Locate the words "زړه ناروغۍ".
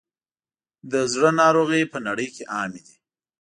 1.13-1.83